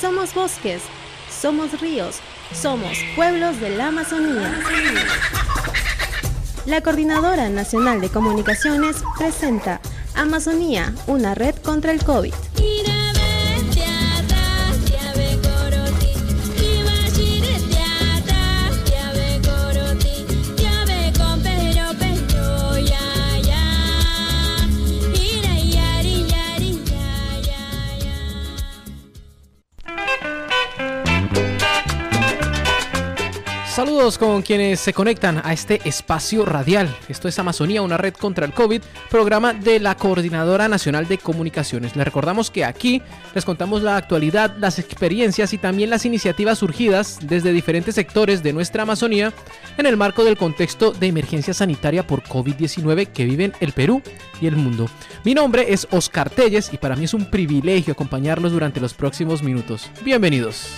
[0.00, 0.82] Somos bosques,
[1.30, 2.16] somos ríos,
[2.52, 4.60] somos pueblos de la Amazonía.
[6.66, 9.80] La Coordinadora Nacional de Comunicaciones presenta
[10.14, 12.34] Amazonía, una red contra el COVID.
[33.84, 36.88] Saludos con quienes se conectan a este espacio radial.
[37.06, 41.94] Esto es Amazonía, una red contra el COVID, programa de la Coordinadora Nacional de Comunicaciones.
[41.94, 43.02] Les recordamos que aquí
[43.34, 48.54] les contamos la actualidad, las experiencias y también las iniciativas surgidas desde diferentes sectores de
[48.54, 49.34] nuestra Amazonía
[49.76, 54.00] en el marco del contexto de emergencia sanitaria por COVID-19 que viven el Perú
[54.40, 54.88] y el mundo.
[55.24, 59.42] Mi nombre es Oscar Telles y para mí es un privilegio acompañarlos durante los próximos
[59.42, 59.90] minutos.
[60.02, 60.70] Bienvenidos.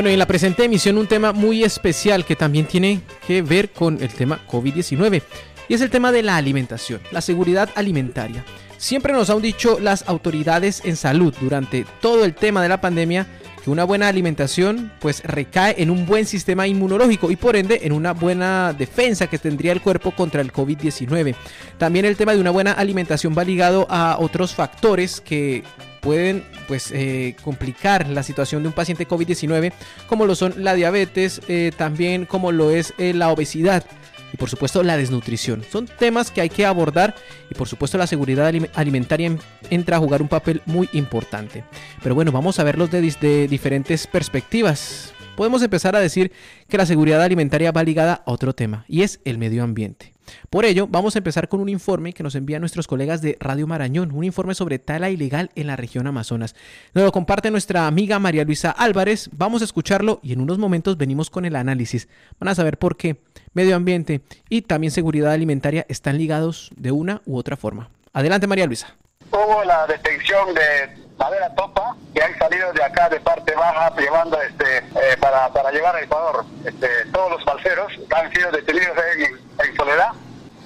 [0.00, 3.68] Bueno, y en la presente emisión un tema muy especial que también tiene que ver
[3.68, 5.20] con el tema COVID-19
[5.68, 8.42] y es el tema de la alimentación, la seguridad alimentaria.
[8.78, 13.26] Siempre nos han dicho las autoridades en salud durante todo el tema de la pandemia
[13.62, 17.92] que una buena alimentación pues recae en un buen sistema inmunológico y por ende en
[17.92, 21.34] una buena defensa que tendría el cuerpo contra el COVID-19.
[21.76, 25.62] También el tema de una buena alimentación va ligado a otros factores que
[26.00, 29.72] pueden pues eh, complicar la situación de un paciente COVID-19
[30.06, 33.84] como lo son la diabetes, eh, también como lo es eh, la obesidad
[34.32, 35.64] y por supuesto la desnutrición.
[35.70, 37.14] Son temas que hay que abordar
[37.50, 39.36] y por supuesto la seguridad alimentaria
[39.70, 41.64] entra a jugar un papel muy importante.
[42.02, 45.12] Pero bueno, vamos a verlos de diferentes perspectivas.
[45.36, 46.32] Podemos empezar a decir
[46.68, 50.14] que la seguridad alimentaria va ligada a otro tema y es el medio ambiente.
[50.48, 53.66] Por ello, vamos a empezar con un informe que nos envían nuestros colegas de Radio
[53.66, 56.54] Marañón, un informe sobre tala ilegal en la región Amazonas.
[56.92, 59.30] Lo comparte nuestra amiga María Luisa Álvarez.
[59.32, 62.08] Vamos a escucharlo y en unos momentos venimos con el análisis.
[62.38, 63.20] Van a saber por qué
[63.52, 67.90] medio ambiente y también seguridad alimentaria están ligados de una u otra forma.
[68.12, 68.96] Adelante, María Luisa.
[69.30, 74.40] Hubo la detención de madera topa que han salido de acá de parte baja llevando
[74.40, 79.76] este eh, para, para llevar a Ecuador este, todos los falseros han sido detenidos en,
[79.76, 80.12] Soledad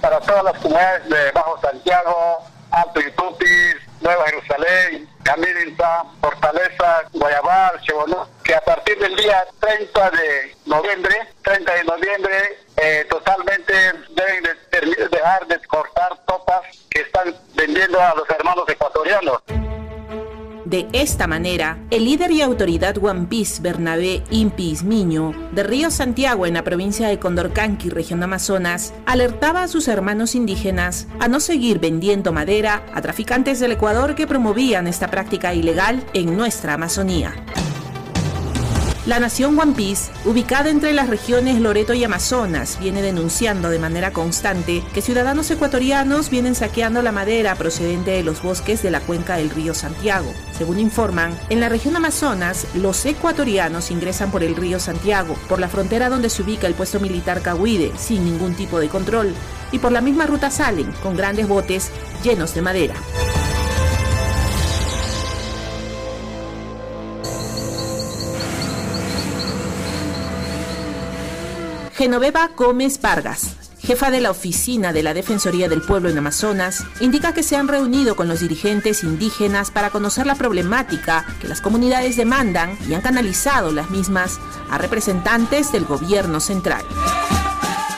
[0.00, 2.38] para todas las comunidades de Bajo Santiago,
[2.70, 10.56] Alto Itupis, Nueva Jerusalén, Camirinta, Fortaleza, Guayabal, Chebonú, que a partir del día 30 de
[10.66, 13.72] noviembre, 30 de noviembre, eh, totalmente
[14.10, 19.42] deben de dejar de cortar topas que están vendiendo a los hermanos ecuatorianos.
[20.74, 26.46] De esta manera, el líder y autoridad One Piece Bernabé Impis Miño, de Río Santiago
[26.46, 31.78] en la provincia de Condorcanqui, región Amazonas, alertaba a sus hermanos indígenas a no seguir
[31.78, 37.36] vendiendo madera a traficantes del Ecuador que promovían esta práctica ilegal en nuestra Amazonía.
[39.06, 44.14] La nación One Piece, ubicada entre las regiones Loreto y Amazonas, viene denunciando de manera
[44.14, 49.36] constante que ciudadanos ecuatorianos vienen saqueando la madera procedente de los bosques de la cuenca
[49.36, 50.32] del río Santiago.
[50.56, 55.68] Según informan, en la región Amazonas, los ecuatorianos ingresan por el río Santiago, por la
[55.68, 59.34] frontera donde se ubica el puesto militar Cahuide, sin ningún tipo de control,
[59.70, 61.90] y por la misma ruta salen con grandes botes
[62.22, 62.94] llenos de madera.
[72.04, 77.32] Genoveva Gómez Vargas, jefa de la oficina de la Defensoría del Pueblo en Amazonas, indica
[77.32, 82.18] que se han reunido con los dirigentes indígenas para conocer la problemática que las comunidades
[82.18, 84.38] demandan y han canalizado las mismas
[84.70, 86.84] a representantes del gobierno central.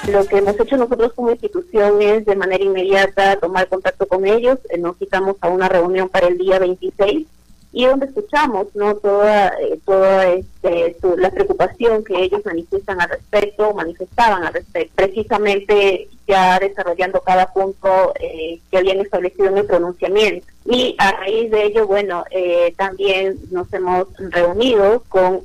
[0.09, 4.61] Lo que hemos hecho nosotros como institución es de manera inmediata tomar contacto con ellos.
[4.71, 7.27] Eh, nos citamos a una reunión para el día 26
[7.76, 13.75] y donde escuchamos no toda eh, toda este, la preocupación que ellos manifiestan al respecto
[13.75, 20.46] manifestaban al respecto precisamente ya desarrollando cada punto eh, que habían establecido en el pronunciamiento.
[20.64, 25.43] Y a raíz de ello bueno eh, también nos hemos reunido con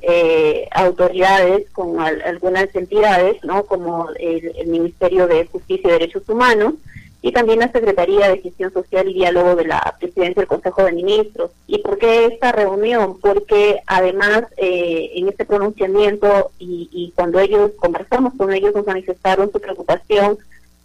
[0.70, 6.76] autoridades con algunas entidades no como el Ministerio de Justicia y Derechos Humanos
[7.22, 10.92] y también la Secretaría de Gestión Social y Diálogo de la Presidencia del Consejo de
[10.92, 11.52] Ministros.
[11.68, 13.18] ¿Y por qué esta reunión?
[13.20, 19.52] Porque además eh, en este pronunciamiento y, y cuando ellos conversamos con ellos nos manifestaron
[19.52, 20.36] su preocupación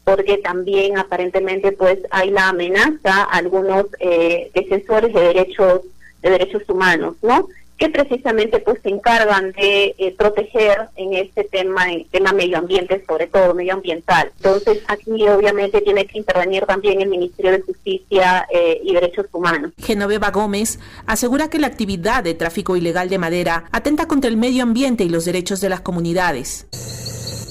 [0.03, 5.81] porque también aparentemente pues hay la amenaza a algunos eh, defensores de derechos
[6.21, 7.47] de derechos humanos, ¿no?
[7.77, 13.03] Que precisamente pues se encargan de eh, proteger en este tema, en tema medio ambiente,
[13.07, 14.31] sobre todo medioambiental.
[14.37, 19.71] Entonces aquí obviamente tiene que intervenir también el Ministerio de Justicia eh, y Derechos Humanos.
[19.77, 24.63] Genoveva Gómez asegura que la actividad de tráfico ilegal de madera atenta contra el medio
[24.63, 26.67] ambiente y los derechos de las comunidades.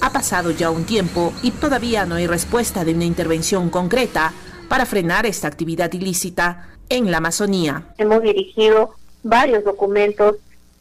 [0.03, 4.33] Ha pasado ya un tiempo y todavía no hay respuesta de una intervención concreta
[4.69, 7.95] para frenar esta actividad ilícita en la Amazonía.
[7.99, 8.95] Hemos dirigido
[9.29, 10.37] varios documentos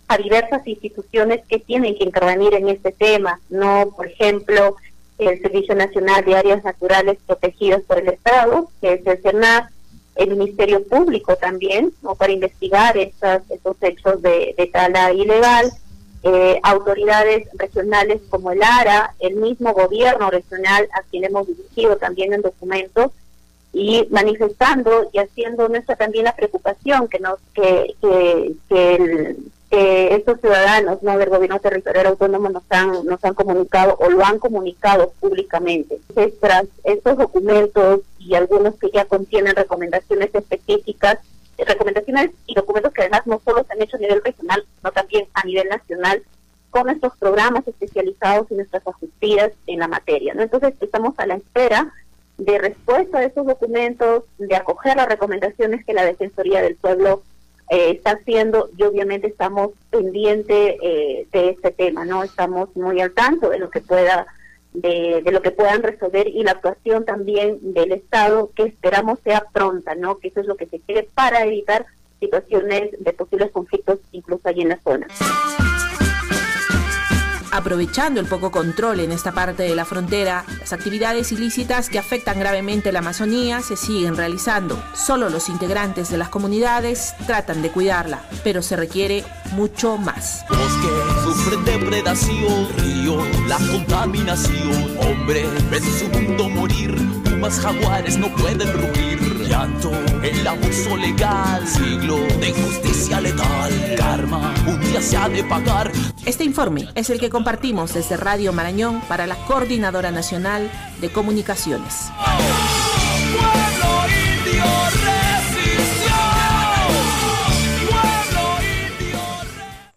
[0.07, 4.75] a diversas instituciones que tienen que intervenir en este tema, no, por ejemplo,
[5.18, 9.69] el Servicio Nacional de Áreas Naturales Protegidas por el Estado, que es el CERNAP,
[10.15, 13.42] el Ministerio Público también, o para investigar estos
[13.81, 15.71] hechos de, tala ilegal,
[16.24, 22.33] eh, autoridades regionales como el ARA, el mismo gobierno regional a quien hemos dirigido también
[22.33, 23.12] en documentos,
[23.77, 27.94] y manifestando y haciendo nuestra también la preocupación que nos que,
[28.69, 29.36] que,
[29.69, 34.39] estos ciudadanos no del gobierno territorial autónomo nos han nos han comunicado o lo han
[34.39, 36.00] comunicado públicamente.
[36.39, 41.18] Tras estos documentos y algunos que ya contienen recomendaciones específicas
[41.57, 45.28] recomendaciones y documentos que además no solo se han hecho a nivel regional sino también
[45.33, 46.24] a nivel nacional
[46.69, 51.36] con nuestros programas especializados y nuestras ajustidas en la materia no entonces estamos a la
[51.36, 51.94] espera
[52.37, 57.23] de respuesta a esos documentos, de acoger las recomendaciones que la Defensoría del Pueblo
[57.69, 62.23] eh, está haciendo y obviamente estamos pendientes eh, de este tema, ¿no?
[62.23, 64.27] Estamos muy al tanto de lo que pueda
[64.73, 69.45] de, de, lo que puedan resolver y la actuación también del Estado que esperamos sea
[69.53, 70.17] pronta, ¿no?
[70.19, 71.85] Que eso es lo que se quiere para evitar
[72.19, 75.07] situaciones de posibles conflictos incluso allí en la zona.
[77.56, 82.38] Aprovechando el poco control en esta parte de la frontera, las actividades ilícitas que afectan
[82.38, 84.78] gravemente la Amazonía se siguen realizando.
[84.94, 89.24] Solo los integrantes de las comunidades tratan de cuidarla, pero se requiere
[89.54, 90.44] mucho más.
[90.50, 90.90] Bosque
[91.24, 94.98] sufren depredación, río, la contaminación.
[95.00, 96.94] Hombre, ves su mundo morir,
[97.24, 99.48] pumas jaguares no pueden rugir.
[99.48, 99.92] Llanto,
[100.24, 103.84] el abuso legal, siglo de injusticia letal.
[104.15, 105.91] Karma, un día se ha de pagar.
[106.25, 110.71] Este informe es el que compartimos desde Radio Marañón para la Coordinadora Nacional
[111.01, 112.12] de Comunicaciones.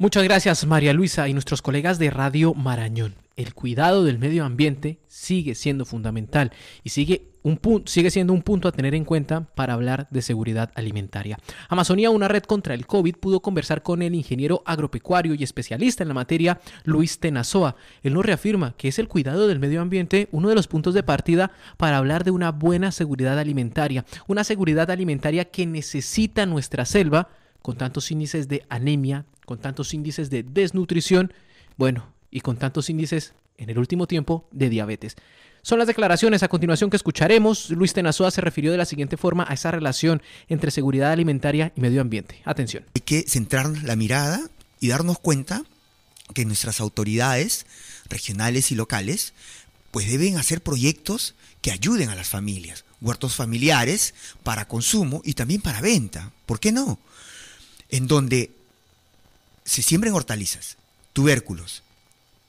[0.01, 3.17] Muchas gracias María Luisa y nuestros colegas de Radio Marañón.
[3.35, 6.53] El cuidado del medio ambiente sigue siendo fundamental
[6.85, 10.71] y sigue, un sigue siendo un punto a tener en cuenta para hablar de seguridad
[10.77, 11.37] alimentaria.
[11.69, 16.09] Amazonía, una red contra el COVID, pudo conversar con el ingeniero agropecuario y especialista en
[16.11, 17.75] la materia, Luis Tenazoa.
[18.05, 21.03] Él nos reafirma que es el cuidado del medio ambiente uno de los puntos de
[21.03, 27.31] partida para hablar de una buena seguridad alimentaria, una seguridad alimentaria que necesita nuestra selva
[27.63, 31.33] con tantos índices de anemia, con tantos índices de desnutrición,
[31.79, 35.17] bueno, y con tantos índices en el último tiempo de diabetes.
[35.63, 37.71] Son las declaraciones a continuación que escucharemos.
[37.71, 41.81] Luis Tenazoa se refirió de la siguiente forma a esa relación entre seguridad alimentaria y
[41.81, 42.43] medio ambiente.
[42.45, 42.85] Atención.
[42.95, 44.39] Hay que centrar la mirada
[44.81, 45.65] y darnos cuenta
[46.35, 47.65] que nuestras autoridades
[48.11, 49.33] regionales y locales
[49.91, 54.13] pues deben hacer proyectos que ayuden a las familias, huertos familiares
[54.43, 56.33] para consumo y también para venta.
[56.45, 56.99] ¿Por qué no?
[57.89, 58.58] En donde
[59.69, 60.77] se siembren hortalizas,
[61.13, 61.83] tubérculos,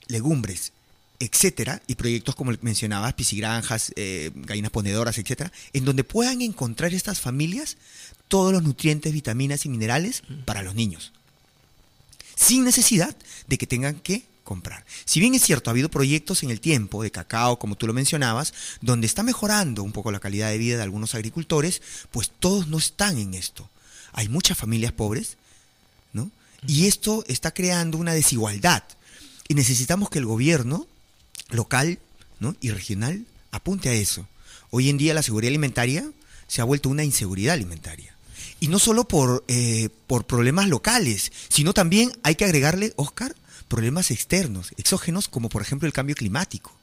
[0.07, 0.71] legumbres,
[1.20, 7.20] etcétera, y proyectos como mencionabas, piscigranjas, eh, gallinas ponedoras, etcétera, en donde puedan encontrar estas
[7.20, 7.75] familias
[8.29, 11.12] todos los nutrientes, vitaminas y minerales para los niños,
[12.36, 13.13] sin necesidad
[13.48, 14.86] de que tengan que comprar.
[15.03, 17.94] Si bien es cierto, ha habido proyectos en el tiempo de cacao, como tú lo
[17.94, 22.67] mencionabas, donde está mejorando un poco la calidad de vida de algunos agricultores, pues todos
[22.67, 23.70] no están en esto.
[24.13, 25.36] Hay muchas familias pobres,
[26.13, 26.32] ¿no?
[26.68, 28.84] Y esto está creando una desigualdad.
[29.48, 30.88] Y necesitamos que el gobierno
[31.50, 32.00] local
[32.62, 34.28] y regional apunte a eso.
[34.70, 36.10] Hoy en día la seguridad alimentaria
[36.48, 38.16] se ha vuelto una inseguridad alimentaria.
[38.60, 43.36] Y no solo por, eh, por problemas locales, sino también hay que agregarle, Oscar,
[43.68, 46.78] problemas externos, exógenos, como por ejemplo el cambio climático.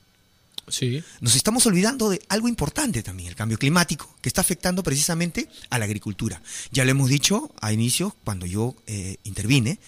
[0.69, 1.03] Sí.
[1.21, 5.79] Nos estamos olvidando de algo importante también, el cambio climático, que está afectando precisamente a
[5.79, 6.43] la agricultura.
[6.73, 9.79] Ya lo hemos dicho a inicio, cuando yo eh, intervine,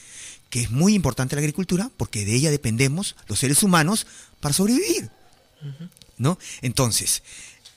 [0.50, 4.06] que es muy importante la agricultura porque de ella dependemos los seres humanos
[4.40, 5.11] para sobrevivir.
[6.16, 6.38] ¿No?
[6.62, 7.23] Entonces,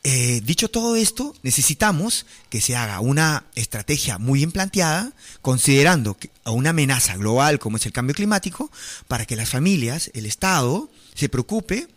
[0.03, 6.51] eh, dicho todo esto, necesitamos que se haga una estrategia muy bien planteada, considerando a
[6.51, 8.71] una amenaza global como es el cambio climático,
[9.07, 11.87] para que las familias, el Estado, se preocupe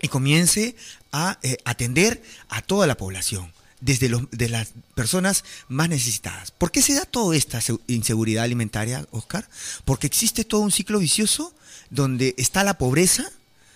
[0.00, 0.76] y comience
[1.12, 4.08] a eh, atender a toda la población, desde
[4.48, 6.50] las personas más necesitadas.
[6.50, 9.48] ¿Por qué se da toda esta inseguridad alimentaria, Oscar?
[9.84, 11.54] Porque existe todo un ciclo vicioso
[11.90, 13.30] donde está la pobreza,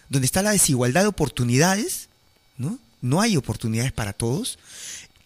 [0.08, 2.08] donde está la desigualdad de oportunidades,
[2.58, 2.78] ¿no?
[3.00, 4.58] No hay oportunidades para todos.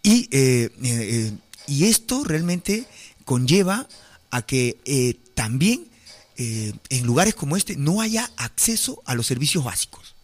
[0.03, 1.31] Y, eh, eh,
[1.65, 2.85] y esto realmente
[3.25, 3.87] conlleva
[4.29, 5.87] a que también
[6.37, 10.16] en lugares como este no haya acceso a los servicios básicos.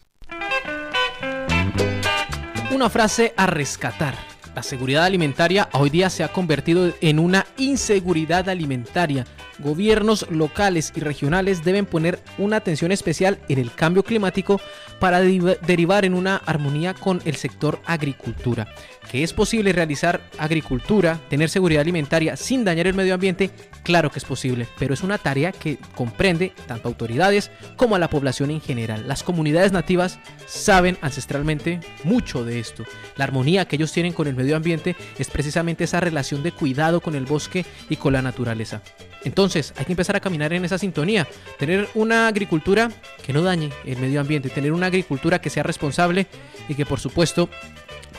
[2.74, 4.15] Una frase a rescatar
[4.56, 9.25] la seguridad alimentaria hoy día se ha convertido en una inseguridad alimentaria.
[9.63, 14.60] Gobiernos locales y regionales deben poner una atención especial en el cambio climático
[15.00, 18.67] para derivar en una armonía con el sector agricultura.
[19.10, 23.51] ¿Que es posible realizar agricultura, tener seguridad alimentaria sin dañar el medio ambiente?
[23.84, 28.10] Claro que es posible, pero es una tarea que comprende tanto autoridades como a la
[28.10, 29.08] población en general.
[29.08, 32.84] Las comunidades nativas saben ancestralmente mucho de esto.
[33.15, 37.01] La armonía que ellos tienen con el medio ambiente es precisamente esa relación de cuidado
[37.01, 38.82] con el bosque y con la naturaleza.
[39.25, 41.27] Entonces hay que empezar a caminar en esa sintonía,
[41.58, 42.92] tener una agricultura
[43.25, 46.27] que no dañe el medio ambiente, tener una agricultura que sea responsable
[46.68, 47.50] y que por supuesto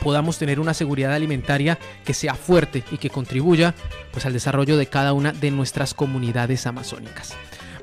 [0.03, 3.73] podamos tener una seguridad alimentaria que sea fuerte y que contribuya
[4.11, 7.35] pues al desarrollo de cada una de nuestras comunidades amazónicas.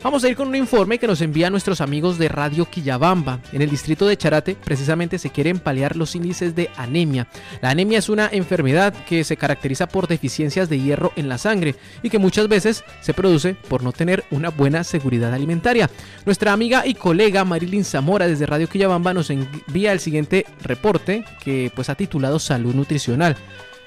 [0.02, 3.38] Vamos a ir con un informe que nos envía nuestros amigos de Radio Quillabamba.
[3.52, 7.28] En el distrito de Charate precisamente se quieren paliar los índices de anemia.
[7.60, 11.76] La anemia es una enfermedad que se caracteriza por deficiencias de hierro en la sangre
[12.02, 15.88] y que muchas veces se produce por no tener una buena seguridad alimentaria.
[16.26, 21.70] Nuestra amiga y colega Marilyn Zamora desde Radio Quillabamba nos envía el siguiente reporte que
[21.76, 23.36] pues ha titulado Salud Nutricional.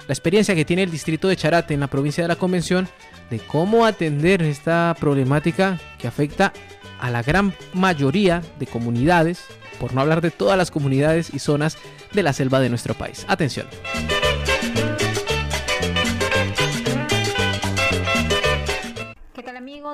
[0.08, 2.88] La experiencia que tiene el distrito de Charate en la provincia de la Convención
[3.30, 6.54] de cómo atender esta problemática que afecta
[7.00, 9.44] a la gran mayoría de comunidades,
[9.80, 11.78] por no hablar de todas las comunidades y zonas
[12.14, 13.26] de la selva de nuestro país.
[13.28, 13.68] Atención.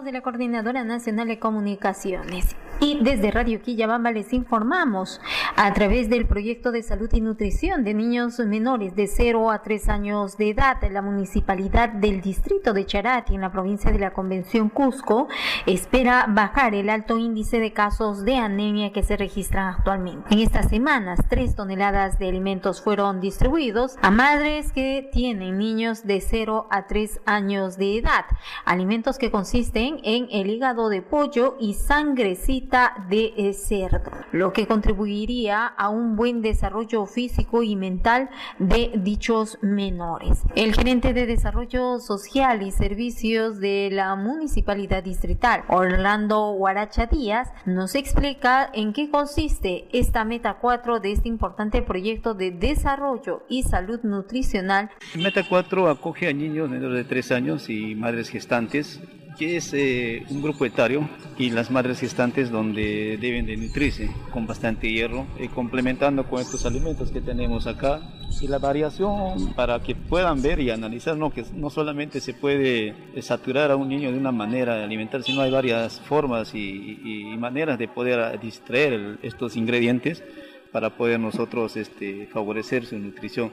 [0.04, 2.56] De la Coordinadora Nacional de Comunicaciones?
[2.80, 5.22] Y desde Radio Quillabamba les informamos
[5.56, 9.90] a través del proyecto de salud y nutrición de niños menores de 0 a 3
[9.90, 14.14] años de edad en la municipalidad del distrito de Charati en la provincia de la
[14.14, 15.28] Convención Cusco
[15.68, 20.34] espera bajar el alto índice de casos de anemia que se registran actualmente.
[20.34, 26.20] En estas semanas, 3 toneladas de alimentos fueron distribuidos a madres que tienen niños de
[26.20, 28.26] 0 a 3 años de edad.
[28.66, 34.68] Alimentos que consisten en el hígado de pollo y sangrecita de eh, cerdo, lo que
[34.68, 38.30] contribuiría a un buen desarrollo físico y mental
[38.60, 40.44] de dichos menores.
[40.56, 47.96] El gerente de Desarrollo Social y Servicios de la Municipalidad Distrital, Orlando Guaracha Díaz, nos
[47.96, 54.00] explica en qué consiste esta meta 4 de este importante proyecto de desarrollo y salud
[54.04, 54.90] nutricional.
[55.16, 59.02] Meta 4 acoge a niños menores de 3 años y madres gestantes
[59.42, 64.46] que es eh, un grupo etario y las madres gestantes donde deben de nutrirse con
[64.46, 68.02] bastante hierro, eh, complementando con estos alimentos que tenemos acá.
[68.40, 71.32] Y la variación para que puedan ver y analizar, ¿no?
[71.32, 75.24] que no solamente se puede eh, saturar a un niño de una manera de alimentar,
[75.24, 80.24] sino hay varias formas y, maneras de poder distraer estos ingredientes
[80.72, 83.52] para poder nosotros este, favorecer su nutrición.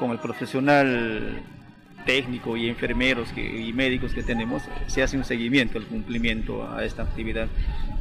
[0.00, 1.44] Como el profesional
[2.08, 7.02] técnico y enfermeros y médicos que tenemos, se hace un seguimiento, el cumplimiento a esta
[7.02, 7.48] actividad.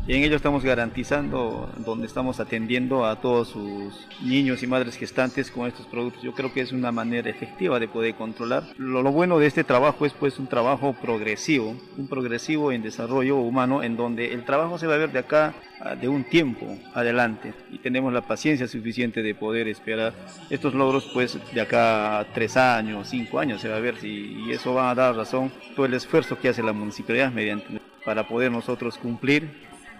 [0.08, 5.52] Y en ello estamos garantizando, donde estamos atendiendo a todos sus niños y madres gestantes
[5.52, 6.24] con estos productos.
[6.24, 8.64] Yo creo que es una manera efectiva de poder controlar.
[8.78, 13.36] Lo, lo bueno de este trabajo es pues un trabajo progresivo, un progresivo en desarrollo
[13.36, 15.54] humano, en donde el trabajo se va a ver de acá
[16.00, 20.14] de un tiempo adelante y tenemos la paciencia suficiente de poder esperar
[20.50, 24.44] estos logros pues de acá a tres años, cinco años se va a ver si
[24.48, 28.28] y eso va a dar razón todo el esfuerzo que hace la municipalidad mediante para
[28.28, 29.50] poder nosotros cumplir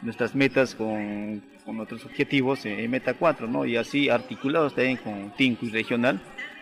[0.02, 3.66] nuestras metas con, con nuestros objetivos en Meta 4 ¿no?
[3.66, 6.20] y así articulados también con TINCU y regional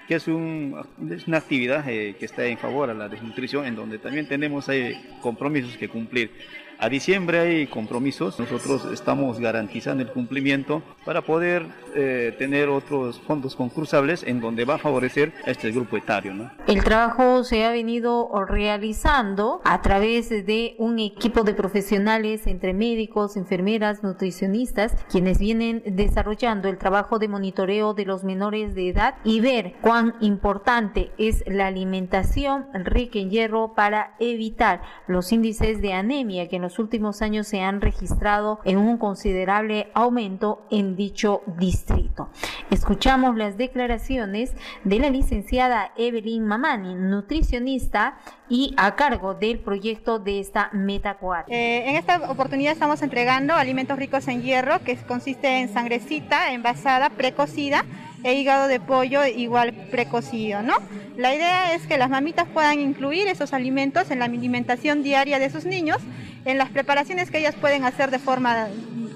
[0.08, 0.76] que es, un,
[1.10, 4.70] es una actividad eh, que está en favor a la desnutrición en donde también tenemos
[4.70, 6.32] eh, compromisos que cumplir
[6.80, 11.66] a diciembre hay compromisos, nosotros estamos garantizando el cumplimiento para poder
[11.96, 16.34] eh, tener otros fondos concursables en donde va a favorecer a este grupo etario.
[16.68, 23.38] El trabajo se ha venido realizando a través de un equipo de profesionales entre médicos,
[23.38, 29.40] enfermeras, nutricionistas, quienes vienen desarrollando el trabajo de monitoreo de los menores de edad y
[29.40, 36.50] ver cuán importante es la alimentación rica en hierro para evitar los índices de anemia
[36.50, 42.30] que los últimos años se han registrado en un considerable aumento en dicho distrito.
[42.72, 44.52] Escuchamos las declaraciones
[44.84, 48.18] de la licenciada Evelyn Mamani, nutricionista
[48.50, 51.54] y a cargo del proyecto de esta Meta 4.
[51.54, 57.12] Eh, en esta oportunidad estamos entregando alimentos ricos en hierro, que consiste en sangrecita envasada,
[57.12, 57.86] precocida,
[58.26, 60.74] e hígado de pollo igual precocido, ¿no?
[61.16, 65.52] La idea es que las mamitas puedan incluir esos alimentos en la alimentación diaria de
[65.52, 66.00] sus niños,
[66.44, 68.68] en las preparaciones que ellas pueden hacer de forma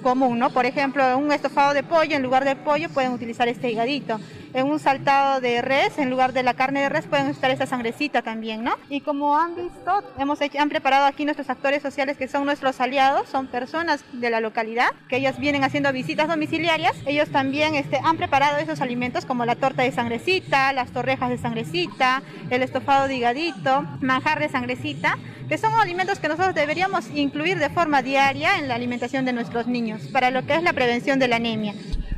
[0.03, 0.51] común, ¿no?
[0.51, 4.19] Por ejemplo, un estofado de pollo, en lugar del pollo pueden utilizar este higadito
[4.53, 7.65] en un saltado de res, en lugar de la carne de res, pueden usar esa
[7.65, 8.75] sangrecita también, ¿no?
[8.89, 12.79] Y como han visto, hemos hecho, han preparado aquí nuestros actores sociales que son nuestros
[12.81, 16.95] aliados, son personas de la localidad, que ellas vienen haciendo visitas domiciliarias.
[17.05, 21.37] Ellos también este, han preparado esos alimentos como la torta de sangrecita, las torrejas de
[21.37, 25.17] sangrecita, el estofado de higadito, manjar de sangrecita,
[25.49, 29.65] que son alimentos que nosotros deberíamos incluir de forma diaria en la alimentación de nuestros
[29.65, 31.73] niños, para lo que es la prevención de la anemia.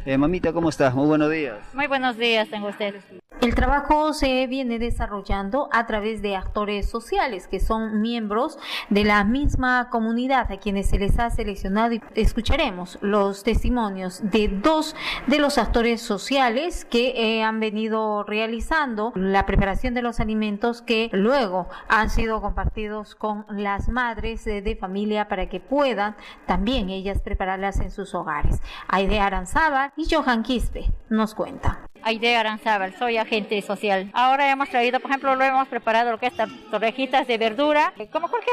[0.06, 0.94] Eh, mamita, ¿cómo estás?
[0.94, 1.58] Muy buenos días.
[1.74, 3.04] Muy buenos días, tengo ustedes.
[3.42, 8.60] El trabajo se viene desarrollando a través de actores sociales que son miembros
[8.92, 14.48] de la misma comunidad a quienes se les ha seleccionado y escucharemos los testimonios de
[14.48, 14.96] dos
[15.26, 21.10] de los actores sociales que eh, han venido realizando la preparación de los alimentos que
[21.12, 26.16] luego han sido compartidos con las madres de familia para que puedan
[26.48, 28.60] también ellas prepararlas en sus hogares.
[28.88, 31.91] Aide Aranzábal y Johan Quispe nos cuentan.
[32.04, 34.10] Aide Aranzábal, soy agente social.
[34.14, 36.34] Ahora hemos traído, por ejemplo, lo hemos preparado lo que es
[36.70, 38.52] torrejitas de verdura, como cualquier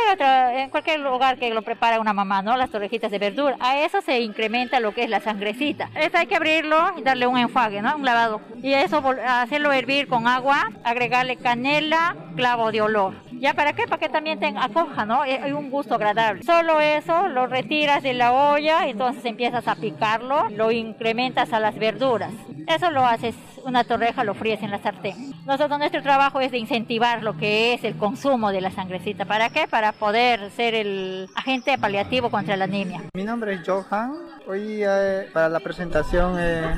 [0.59, 2.57] en cualquier lugar que lo prepara una mamá, ¿no?
[2.57, 3.57] Las torrejitas de verdura.
[3.61, 5.90] A eso se incrementa lo que es la sangrecita.
[5.95, 7.97] Esto hay que abrirlo y darle un enjuague, ¿no?
[7.97, 8.40] Un lavado.
[8.62, 13.14] Y eso hacerlo hervir con agua, agregarle canela, clavo de olor.
[13.40, 13.87] ¿Ya para qué?
[13.87, 15.25] Para que también tenga, acoja, ¿no?
[15.25, 16.43] Eh, hay un gusto agradable.
[16.43, 21.78] Solo eso lo retiras de la olla, entonces empiezas a picarlo, lo incrementas a las
[21.78, 22.33] verduras.
[22.68, 23.34] Eso lo haces
[23.64, 25.32] una torreja, lo fríes en la sartén.
[25.49, 29.25] Nosotros nuestro trabajo es de incentivar lo que es el consumo de la sangrecita.
[29.25, 29.67] ¿Para qué?
[29.67, 33.05] Para poder ser el agente paliativo contra la anemia.
[33.14, 34.12] Mi nombre es Johan.
[34.47, 36.75] Hoy eh, para la presentación eh,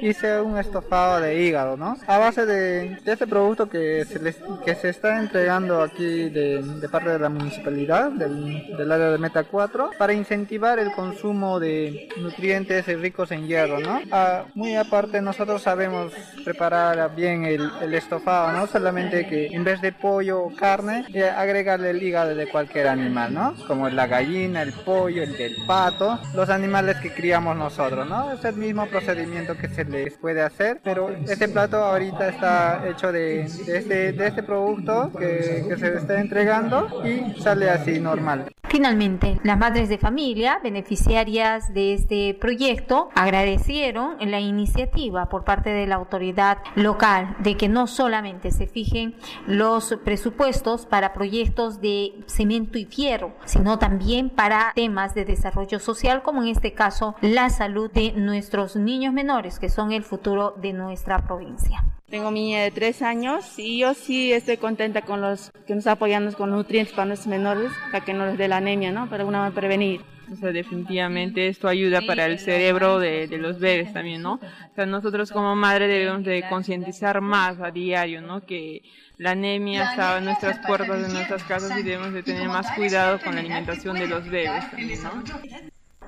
[0.00, 1.96] hice un estofado de hígado, ¿no?
[2.08, 6.88] A base de, este producto que se, les, que se está entregando aquí de, de
[6.88, 12.08] parte de la municipalidad, del, del, área de Meta 4, para incentivar el consumo de
[12.16, 14.00] nutrientes ricos en hierro, ¿no?
[14.10, 16.12] Ah, muy aparte, nosotros sabemos
[16.44, 18.66] preparar bien el, el, estofado, ¿no?
[18.66, 23.34] Solamente que en vez de pollo o carne, eh, agregarle el hígado de cualquier animal,
[23.34, 23.54] ¿no?
[23.66, 28.32] Como la gallina, el pollo, el del pato, los animales que criamos nosotros, ¿no?
[28.32, 33.10] Es el mismo procedimiento que se les puede hacer, pero este plato ahorita está hecho
[33.10, 38.52] de, de, este, de este producto que, que se está entregando y sale así normal.
[38.74, 45.86] Finalmente, las madres de familia, beneficiarias de este proyecto, agradecieron la iniciativa por parte de
[45.86, 49.14] la autoridad local de que no solamente se fijen
[49.46, 56.22] los presupuestos para proyectos de cemento y fierro, sino también para temas de desarrollo social,
[56.22, 60.72] como en este caso la salud de nuestros niños menores, que son el futuro de
[60.72, 61.84] nuestra provincia.
[62.08, 65.86] Tengo mi niña de tres años y yo sí estoy contenta con los que nos
[65.86, 69.08] apoyan con nutrientes para nuestros menores, para que no les dé la anemia, ¿no?
[69.08, 70.13] Para una prevenir.
[70.32, 74.34] O sea, definitivamente esto ayuda para el cerebro de, de, los bebés también, ¿no?
[74.34, 78.44] O sea, nosotros como madre debemos de concientizar más a diario, ¿no?
[78.44, 78.82] Que
[79.16, 83.20] la anemia está en nuestras puertas de nuestras casas y debemos de tener más cuidado
[83.22, 85.22] con la alimentación de los bebés también, ¿no?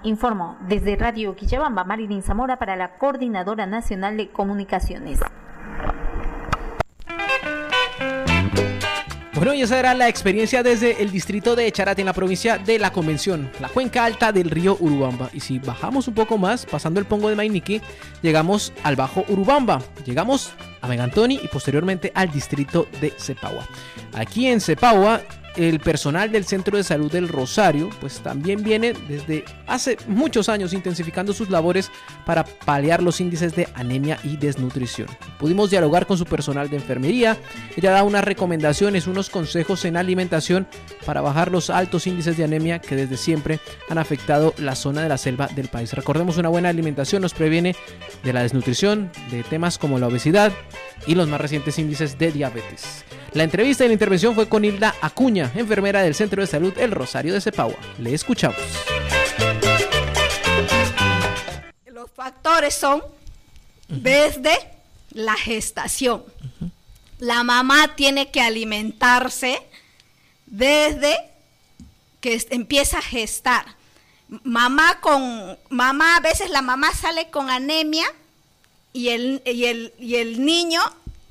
[0.03, 5.21] Informó desde Radio Quichabamba Marilyn Zamora para la Coordinadora Nacional de Comunicaciones.
[9.37, 12.79] Bueno, y esa era la experiencia desde el distrito de Charate en la provincia de
[12.79, 15.29] La Convención, la cuenca alta del río Urubamba.
[15.35, 17.83] Y si bajamos un poco más, pasando el Pongo de Mainiqui,
[18.23, 19.83] llegamos al Bajo Urubamba.
[20.07, 20.55] Llegamos
[20.87, 23.67] a Megantoni y posteriormente al distrito de Cepagua.
[24.15, 25.23] Aquí en Cepagua
[25.57, 30.73] el personal del Centro de Salud del Rosario, pues también viene desde hace muchos años
[30.73, 31.91] intensificando sus labores
[32.25, 35.09] para paliar los índices de anemia y desnutrición.
[35.39, 37.37] Pudimos dialogar con su personal de enfermería,
[37.77, 40.67] ella da unas recomendaciones, unos consejos en alimentación
[41.05, 45.09] para bajar los altos índices de anemia que desde siempre han afectado la zona de
[45.09, 45.93] la selva del país.
[45.95, 47.75] Recordemos, una buena alimentación nos previene
[48.23, 50.53] de la desnutrición, de temas como la obesidad
[51.07, 53.05] y los más recientes índices de diabetes.
[53.33, 56.91] La entrevista y la intervención fue con Hilda Acuña, enfermera del Centro de Salud El
[56.91, 57.77] Rosario de Cepagua.
[57.99, 58.59] Le escuchamos.
[61.87, 63.03] Los factores son
[63.89, 64.57] desde
[65.11, 66.25] la gestación.
[67.19, 69.63] La mamá tiene que alimentarse
[70.47, 71.17] desde
[72.21, 73.67] que empieza a gestar.
[74.29, 78.07] Mamá con mamá, a veces la mamá sale con anemia
[78.97, 80.81] y el, y el, y el niño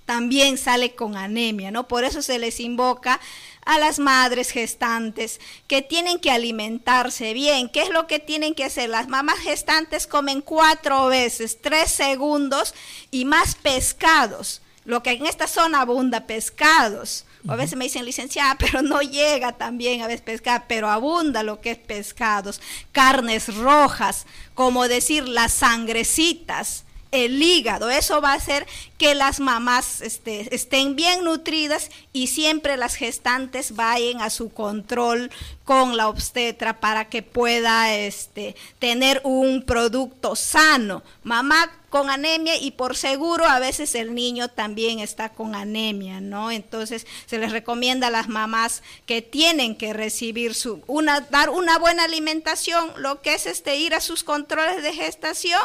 [0.05, 1.87] también sale con anemia, ¿no?
[1.87, 3.19] Por eso se les invoca
[3.65, 7.69] a las madres gestantes que tienen que alimentarse bien.
[7.69, 8.89] ¿Qué es lo que tienen que hacer?
[8.89, 12.75] Las mamás gestantes comen cuatro veces, tres segundos
[13.09, 14.61] y más pescados.
[14.83, 17.25] Lo que en esta zona abunda pescados.
[17.47, 21.61] a veces me dicen, licenciada, pero no llega también a veces pescado, pero abunda lo
[21.61, 26.84] que es pescados, carnes rojas, como decir las sangrecitas,
[27.15, 27.89] el hígado.
[27.89, 33.75] Eso va a hacer que las mamás este, estén bien nutridas y siempre las gestantes
[33.75, 35.31] vayan a su control
[35.65, 41.01] con la obstetra para que pueda este, tener un producto sano.
[41.23, 46.51] Mamá con anemia y por seguro a veces el niño también está con anemia, ¿no?
[46.51, 51.79] Entonces se les recomienda a las mamás que tienen que recibir su una dar una
[51.79, 55.61] buena alimentación, lo que es este ir a sus controles de gestación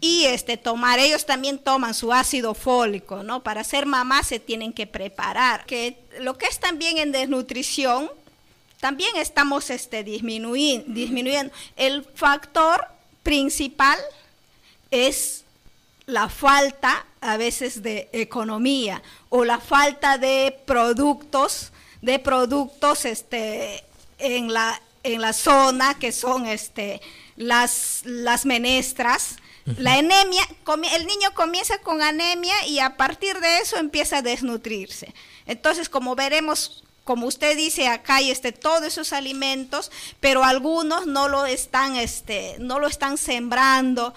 [0.00, 3.44] y este tomar ellos también toman su ácido fólico, ¿no?
[3.44, 5.64] Para ser mamá se tienen que preparar.
[5.64, 8.10] Que lo que es también en desnutrición
[8.80, 11.52] también estamos este, disminuyendo, disminuyendo.
[11.76, 12.86] El factor
[13.22, 13.98] principal
[14.90, 15.44] es
[16.06, 23.84] la falta a veces de economía o la falta de productos, de productos este,
[24.18, 27.00] en, la, en la zona que son este,
[27.36, 29.36] las, las menestras.
[29.76, 30.48] La anemia,
[30.94, 35.12] el niño comienza con anemia y a partir de eso empieza a desnutrirse.
[35.44, 39.90] Entonces, como veremos como usted dice, acá hay este, todos esos alimentos,
[40.20, 44.12] pero algunos no lo están, este, no lo están sembrando.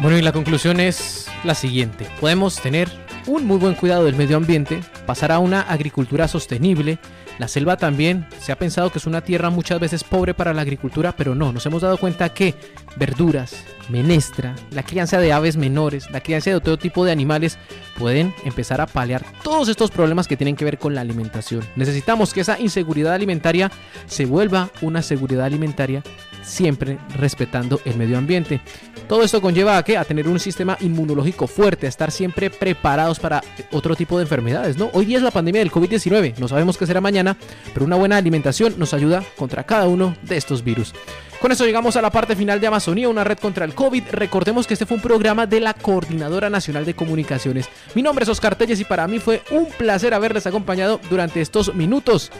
[0.00, 2.06] Bueno, y la conclusión es la siguiente.
[2.18, 2.90] Podemos tener
[3.26, 6.98] un muy buen cuidado del medio ambiente, pasar a una agricultura sostenible,
[7.38, 10.62] la selva también se ha pensado que es una tierra muchas veces pobre para la
[10.62, 12.54] agricultura, pero no, nos hemos dado cuenta que
[12.96, 13.56] verduras,
[13.88, 17.58] menestra, la crianza de aves menores, la crianza de todo tipo de animales
[17.98, 21.62] pueden empezar a paliar todos estos problemas que tienen que ver con la alimentación.
[21.76, 23.70] Necesitamos que esa inseguridad alimentaria
[24.06, 26.02] se vuelva una seguridad alimentaria
[26.46, 28.60] siempre respetando el medio ambiente.
[29.08, 33.18] Todo esto conlleva a que a tener un sistema inmunológico fuerte, a estar siempre preparados
[33.20, 34.90] para otro tipo de enfermedades, ¿no?
[34.94, 37.36] Hoy día es la pandemia del COVID-19, no sabemos qué será mañana,
[37.72, 40.92] pero una buena alimentación nos ayuda contra cada uno de estos virus.
[41.40, 44.04] Con eso llegamos a la parte final de Amazonía, una red contra el COVID.
[44.10, 47.68] Recordemos que este fue un programa de la Coordinadora Nacional de Comunicaciones.
[47.94, 51.74] Mi nombre es Oscar Telles y para mí fue un placer haberles acompañado durante estos
[51.74, 52.32] minutos.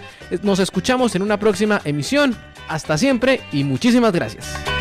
[0.43, 2.37] Nos escuchamos en una próxima emisión.
[2.69, 4.76] Hasta siempre y muchísimas gracias.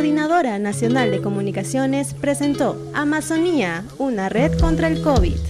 [0.00, 5.49] Coordinadora Nacional de Comunicaciones presentó Amazonía, una red contra el COVID.